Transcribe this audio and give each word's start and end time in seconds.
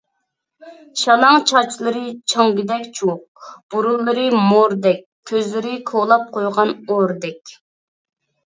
شالاڭ 1.01 1.35
چاچلىرى 1.51 2.01
چاڭگىدەك 2.33 2.87
چۇۋۇق، 2.99 3.51
بۇرۇنلىرى 3.75 4.25
مورىدەك، 4.49 5.05
كۆزلىرى 5.33 5.75
كولاپ 5.93 6.25
قويغان 6.39 6.73
ئورىدەك. 6.97 7.55